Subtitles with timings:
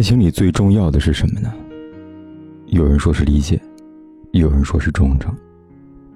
[0.00, 1.52] 爱情里最重要的是什么呢？
[2.68, 3.60] 有人说是理解，
[4.32, 5.30] 有人说是忠诚，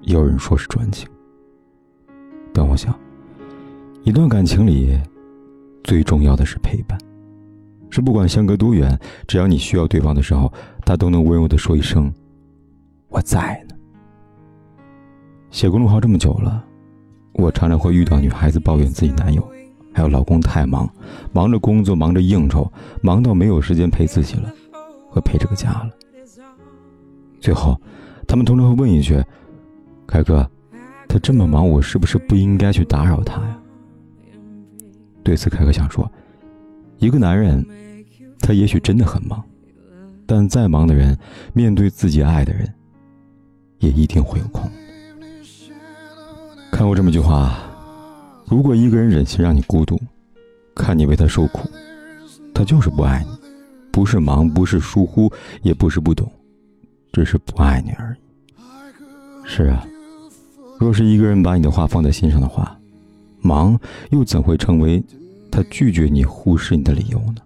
[0.00, 1.06] 也有人说是专情。
[2.50, 2.98] 但我想，
[4.02, 4.98] 一段感情里
[5.82, 6.98] 最重要的是陪伴，
[7.90, 8.98] 是不管相隔多远，
[9.28, 10.50] 只要你需要对方的时候，
[10.86, 12.10] 他都能温柔的说一声
[13.08, 13.76] “我在呢”。
[15.52, 16.64] 写公众号这么久了，
[17.34, 19.46] 我常常会遇到女孩子抱怨自己男友。
[19.94, 20.92] 还有老公太忙，
[21.32, 24.52] 忙着工作，忙着应酬，忙到没有时间陪自己了，
[25.08, 25.90] 和陪这个家了。
[27.40, 27.80] 最后，
[28.26, 29.22] 他们通常会问一句
[30.04, 30.50] ：“凯哥，
[31.06, 33.56] 他这么忙，我是不是不应该去打扰他呀？”
[35.22, 36.10] 对此，凯哥想说：
[36.98, 37.64] 一个男人，
[38.40, 39.40] 他也许真的很忙，
[40.26, 41.16] 但再忙的人，
[41.52, 42.68] 面对自己爱的人，
[43.78, 44.68] 也一定会有空。
[46.72, 47.54] 看过这么一句话。
[48.46, 50.00] 如果一个人忍心让你孤独，
[50.74, 51.68] 看你为他受苦，
[52.52, 53.30] 他就是不爱你，
[53.90, 56.30] 不是忙，不是疏忽，也不是不懂，
[57.12, 58.18] 只是不爱你而已。
[59.46, 59.86] 是啊，
[60.78, 62.76] 若是一个人把你的话放在心上的话，
[63.40, 63.78] 忙
[64.10, 65.02] 又怎会成为
[65.50, 67.36] 他拒绝你、忽视你的理由呢？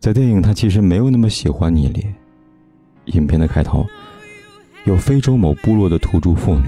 [0.00, 2.06] 在电影《他其实没有那么喜欢你》里，
[3.06, 3.86] 影片的开头，
[4.84, 6.66] 有非洲某部落的土著妇女，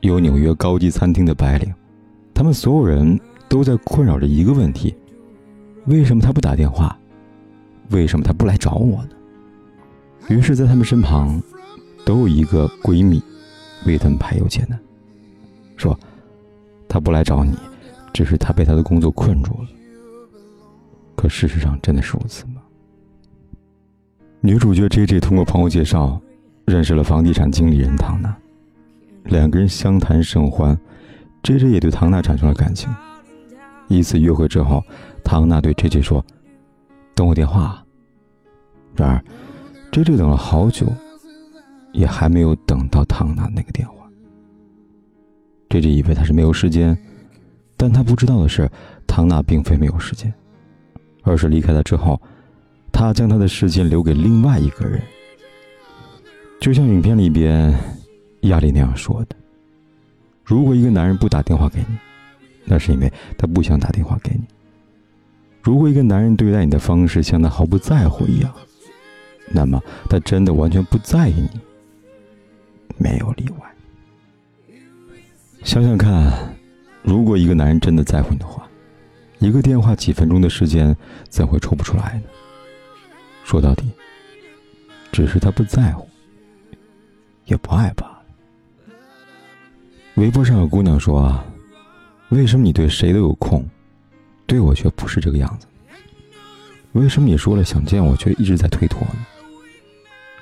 [0.00, 1.72] 有纽约高级餐厅的白领。
[2.34, 3.18] 他们所有人
[3.48, 4.94] 都在困扰着一个问题：
[5.86, 6.98] 为什么他不打电话？
[7.90, 9.10] 为什么他不来找我呢？
[10.28, 11.40] 于是，在他们身旁，
[12.04, 13.22] 都有一个闺蜜
[13.86, 14.78] 为他们排忧解难，
[15.76, 15.98] 说
[16.88, 17.56] ：“他不来找你，
[18.12, 19.68] 只是他被他的工作困住了。”
[21.14, 22.62] 可事实上，真的是如此吗？
[24.40, 26.20] 女主角 J J 通过朋友介绍，
[26.64, 28.34] 认识了房地产经理人唐娜，
[29.24, 30.76] 两个人相谈甚欢。
[31.44, 32.92] J J 也对唐娜产生了感情。
[33.88, 34.82] 一次约会之后，
[35.22, 36.24] 唐娜对 J J 说
[37.14, 37.84] ：“等我电话。”
[38.96, 39.22] 然而
[39.92, 40.90] ，J J 等了好久，
[41.92, 43.94] 也还没有等到唐娜那个电话。
[45.68, 46.96] J J 以为他是没有时间，
[47.76, 48.66] 但他不知道的是，
[49.06, 50.32] 唐娜并非没有时间，
[51.24, 52.18] 而是离开了之后，
[52.90, 55.02] 他将他的时间留给另外一个人。
[56.58, 57.78] 就像影片里边
[58.42, 59.36] 亚丽那样说的。
[60.44, 61.96] 如果一个男人不打电话给你，
[62.64, 64.44] 那是因为他不想打电话给你。
[65.62, 68.54] 如果一个男人对待你的方式像他毫不在乎一样，
[69.48, 71.60] 那么他真的完全不在意你，
[72.98, 74.76] 没有例外。
[75.62, 76.54] 想想看，
[77.02, 78.68] 如果一个男人真的在乎你的话，
[79.38, 80.94] 一个电话几分钟的时间
[81.30, 82.22] 怎会抽不出来呢？
[83.44, 83.90] 说到底，
[85.10, 86.06] 只是他不在乎，
[87.46, 88.13] 也不爱吧。
[90.16, 91.44] 微博上有姑娘说：“啊，
[92.28, 93.68] 为什么你对谁都有空，
[94.46, 95.66] 对我却不是这个样子？
[96.92, 99.26] 为什么你说了想见我，却一直在推脱呢？”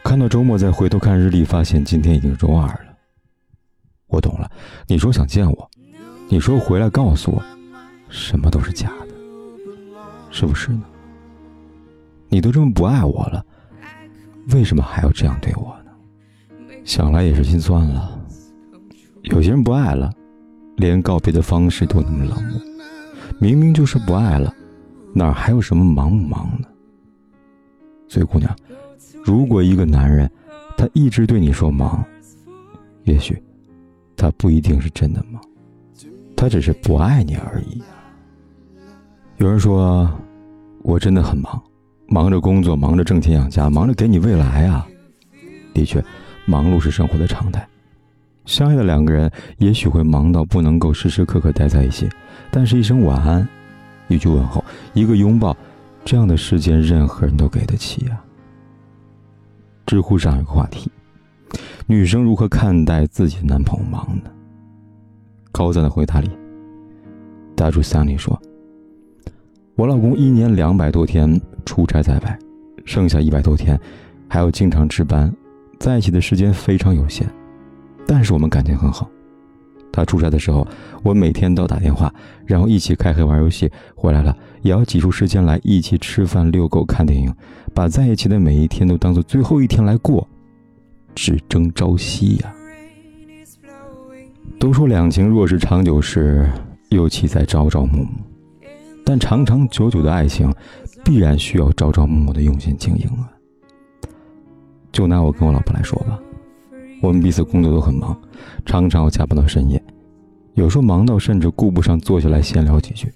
[0.05, 2.97] 看到周末再回头看日历，发现今天已经周二了。
[4.09, 4.51] 我懂了，
[4.87, 5.71] 你说想见我，
[6.29, 7.43] 你说回来告诉我，
[8.11, 9.15] 什么都是假的，
[10.31, 10.83] 是不是呢？
[12.29, 13.43] 你都这么不爱我了，
[14.49, 15.93] 为什么还要这样对我呢？
[16.85, 18.19] 想来也是心酸了。
[19.23, 20.13] 有些人不爱了，
[20.77, 22.61] 连告别的方式都那么冷漠。
[23.39, 24.53] 明明就是不爱了，
[25.15, 26.69] 哪还有什么忙不忙呢？
[28.09, 28.55] 所以，姑娘，
[29.25, 30.31] 如果一个男人
[30.77, 32.05] 他一直对你说忙，
[33.05, 33.41] 也许
[34.17, 35.41] 他不一定是真的忙，
[36.37, 37.81] 他只是不爱你而已。
[39.39, 40.11] 有人说，
[40.83, 41.63] 我真的很忙，
[42.07, 44.87] 忙着工作，忙着挣钱养家，忙着给你未来啊。
[45.73, 46.05] 的确，
[46.45, 47.67] 忙碌是生活的常态。
[48.45, 52.09] 相爱的两个人也许会忙到不能够时时刻刻待在一起，
[52.51, 53.47] 但是一声晚安，
[54.09, 55.57] 一句问候，一个拥抱，
[56.05, 58.21] 这样的时间任何人都给得起呀。
[59.87, 60.91] 知乎上有个话题：
[61.87, 64.31] 女生如何看待自己的男朋友忙呢？
[65.53, 66.31] 高赞的回答里，
[67.55, 68.41] 答主三里说
[69.77, 72.39] ：“我老公一年两百多天出差在外，
[72.85, 73.79] 剩下一百多天
[74.29, 75.33] 还要经常值班，
[75.79, 77.29] 在一起的时间非常有限。”
[78.07, 79.09] 但是我们感情很好，
[79.93, 80.67] 他出差的时候，
[81.03, 82.13] 我每天都打电话，
[82.45, 83.71] 然后一起开黑玩游戏。
[83.95, 87.35] 回来了也要挤出时间来一起吃饭、遛狗、看电影，
[87.75, 90.27] 把在一起的每一天都当做最后一天来过，
[91.15, 92.53] 只争朝夕呀。
[94.59, 96.49] 都说两情若是长久时，
[96.91, 98.09] 又岂在朝朝暮暮？
[99.05, 100.53] 但长长久久的爱情，
[101.05, 103.31] 必然需要朝朝暮暮的用心经营啊。
[104.93, 106.21] 就拿我跟我老婆来说吧。
[107.03, 108.17] 我们彼此工作都很忙，
[108.65, 109.83] 常常要加班到深夜，
[110.55, 113.13] 有时候忙到甚至顾不上坐下来闲聊几句。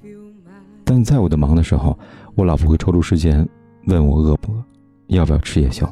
[0.84, 1.96] 但在我的忙的时候，
[2.34, 3.48] 我老婆会抽出时间
[3.84, 4.64] 问我饿不饿，
[5.06, 5.88] 要不要吃夜宵。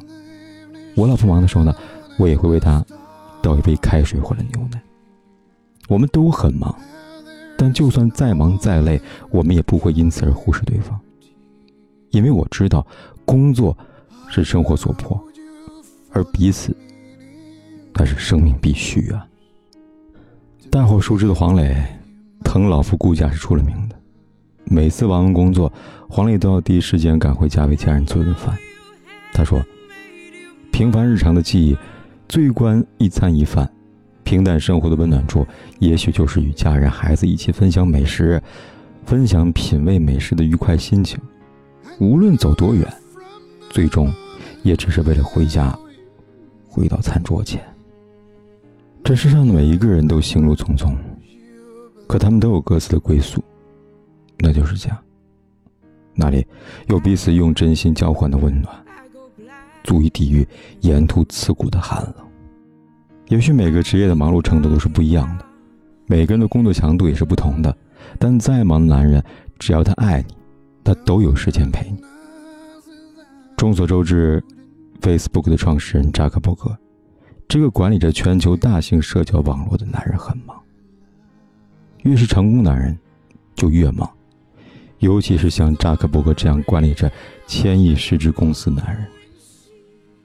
[0.93, 1.73] 我老婆忙的时候呢，
[2.19, 2.85] 我也会为她
[3.41, 4.81] 倒一杯开水或者牛奶。
[5.87, 6.75] 我们都很忙，
[7.57, 9.01] 但就算再忙再累，
[9.31, 10.99] 我们也不会因此而忽视对方，
[12.11, 12.85] 因为我知道
[13.23, 13.77] 工作
[14.27, 15.17] 是生活所迫，
[16.11, 16.75] 而彼此。
[17.97, 19.25] 那是生命必须啊！
[20.69, 21.81] 大伙熟知的黄磊，
[22.43, 23.95] 疼老婆顾家是出了名的。
[24.65, 25.71] 每次忙完工作，
[26.09, 28.57] 黄磊都要第一时间赶回家为家人做顿饭。
[29.31, 29.63] 他说
[30.73, 31.77] ：“平凡日常的记忆，
[32.27, 33.71] 最关一餐一饭。
[34.23, 35.47] 平淡生活的温暖处，
[35.79, 38.41] 也许就是与家人、孩子一起分享美食，
[39.05, 41.19] 分享品味美食的愉快心情。
[41.99, 42.91] 无论走多远，
[43.69, 44.11] 最终
[44.63, 45.77] 也只是为了回家，
[46.67, 47.63] 回到餐桌前。”
[49.05, 50.97] 这世上的每一个人都行路匆匆，
[52.07, 53.39] 可他们都有各自的归宿，
[54.39, 54.99] 那就是家。
[56.15, 56.43] 那里
[56.87, 58.75] 有彼此用真心交换的温暖，
[59.83, 60.47] 足以抵御
[60.81, 62.15] 沿途刺骨的寒冷。
[63.27, 65.45] 也许每个职业的忙碌程度都是不一样的，
[66.07, 67.77] 每个人的工作强度也是不同的，
[68.17, 69.23] 但再忙的男人，
[69.59, 70.35] 只要他爱你，
[70.83, 72.01] 他都有时间陪你。
[73.55, 74.43] 众所周知
[74.99, 76.75] ，Facebook 的创始人扎克伯格。
[77.47, 80.59] 这个管理着全球大型社交网络的男人很忙。
[82.03, 82.97] 越是成功男人，
[83.55, 84.09] 就越忙，
[84.99, 87.11] 尤其是像扎克伯格这样管理着
[87.47, 89.07] 千亿市值公司男人。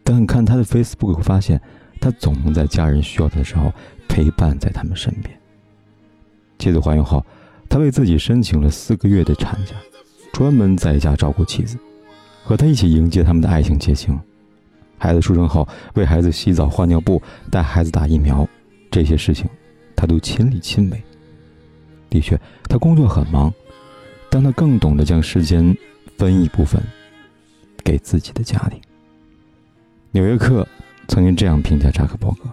[0.03, 1.61] 但看他的 Facebook 发现，
[2.01, 3.73] 他总能在家人需要他的时候
[4.09, 5.39] 陪伴在他们身边。
[6.59, 7.25] 妻子怀孕后，
[7.69, 9.75] 他为自己申请了四个月的产假，
[10.33, 11.79] 专门在家照顾妻子，
[12.45, 14.19] 和他一起迎接他们的爱情结晶。
[15.03, 17.21] 孩子出生后，为孩子洗澡、换尿布、
[17.51, 18.47] 带孩子打疫苗，
[18.91, 19.49] 这些事情，
[19.97, 21.03] 他都亲力亲为。
[22.11, 22.39] 的确，
[22.69, 23.51] 他工作很忙，
[24.29, 25.75] 但他更懂得将时间
[26.19, 26.83] 分一部分
[27.83, 28.79] 给自己的家庭。
[30.11, 30.63] 《纽约客》
[31.09, 32.51] 曾经这样评价扎克伯格，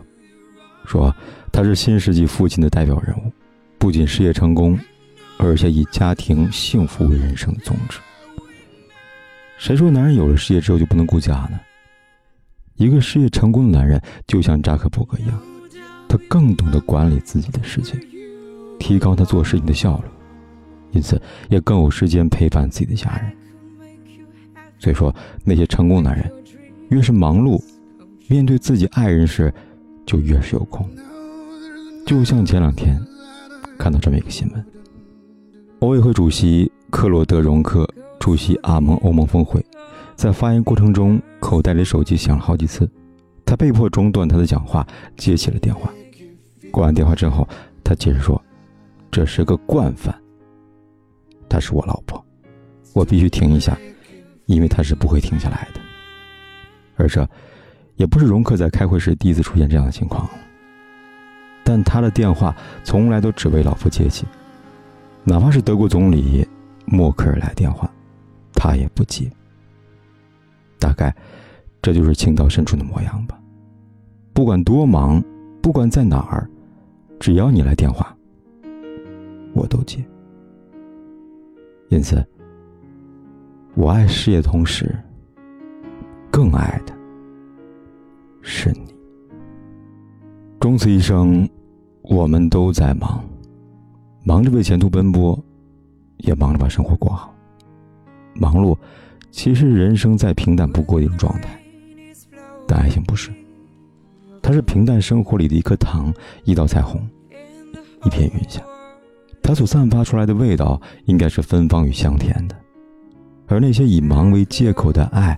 [0.86, 1.14] 说
[1.52, 3.30] 他是新世纪父亲的代表人物，
[3.78, 4.80] 不仅事业成功，
[5.38, 8.00] 而且以家庭幸福为人生的宗旨。
[9.58, 11.60] 谁说男人有了事业之后就不能顾家呢？
[12.78, 15.40] 一个事业成功的男人，就像扎克伯格一样，
[16.08, 18.00] 他更懂得管理自己的时间，
[18.80, 20.04] 提高他做事情的效率，
[20.92, 21.20] 因此
[21.50, 23.32] 也更有时间陪伴自己的家人。
[24.80, 25.14] 所以说，
[25.44, 26.32] 那些成功男人，
[26.90, 27.60] 越是忙碌，
[28.28, 29.52] 面对自己爱人时，
[30.06, 30.88] 就越是有空。
[32.06, 32.96] 就像前两天
[33.80, 34.66] 看到这么一个新闻：
[35.80, 37.90] 欧委会主席克洛德·容克
[38.20, 39.66] 出席阿盟欧盟峰会。
[40.18, 42.90] 在发言过程中，口袋里手机响了好几次，
[43.46, 44.86] 他被迫中断他的讲话，
[45.16, 45.94] 接起了电话。
[46.72, 47.48] 挂完电话之后，
[47.84, 48.44] 他接着说
[49.12, 50.14] ：“这是个惯犯。
[51.48, 52.26] 她是我老婆，
[52.94, 53.78] 我必须停一下，
[54.48, 55.80] 因为她是不会停下来的。
[56.96, 57.30] 而这，
[57.96, 60.28] 也不是容克在开会时第一次出现这样的情况。
[61.64, 64.26] 但他的电话从来都只为老婆接起，
[65.24, 66.44] 哪怕是德国总理
[66.86, 67.88] 默克尔来电话，
[68.54, 69.32] 他也不接。”
[70.80, 71.16] 大概，
[71.82, 73.40] 这就是情到深处的模样吧。
[74.34, 75.24] 不管多忙，
[75.62, 76.50] 不管在哪儿，
[77.20, 78.16] 只要你来电话，
[79.54, 80.06] 我都接。
[81.90, 82.24] 因此，
[83.74, 84.96] 我爱事业，同时
[86.30, 86.94] 更爱的
[88.42, 88.96] 是你。
[90.60, 91.50] 终此一生，
[92.04, 93.24] 我们都在忙，
[94.24, 95.38] 忙着为前途奔波，
[96.18, 97.34] 也忙着把生活过好。
[98.36, 98.78] 忙碌。
[99.32, 101.60] 其实人生再平淡不过一种状态，
[102.68, 103.32] 但爱情不是，
[104.42, 107.00] 它是平淡生活里的一颗糖，一道彩虹，
[108.04, 108.62] 一片云霞，
[109.42, 112.56] 它所散发出来的味道应该是芬芳与香甜的，
[113.48, 115.38] 而那些以忙为借口的爱，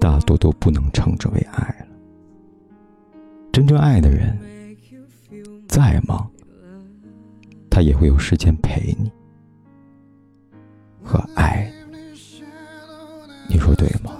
[0.00, 1.86] 大多都不能称之为爱了。
[3.52, 4.38] 真正爱的人，
[5.68, 6.28] 再忙，
[7.68, 9.12] 他也会有时间陪你
[11.02, 11.70] 和爱。
[13.50, 14.12] 你说对吗？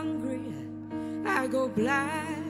[0.00, 0.40] Hungry,
[1.26, 2.49] I go black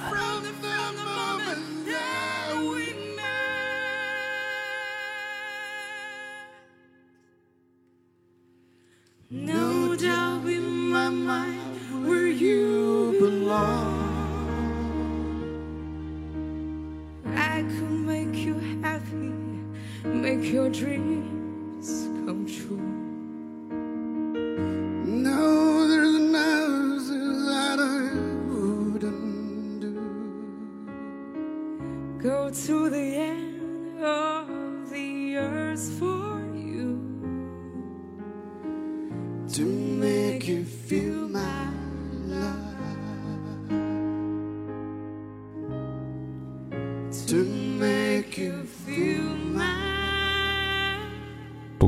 [20.35, 22.77] Make your dreams come true.
[25.05, 28.13] No, there's nothing that I
[28.49, 29.93] wouldn't do
[32.17, 36.89] Go to the end of the earth for you
[39.53, 41.67] to make you feel my
[42.23, 42.77] love.
[47.27, 49.50] To make you feel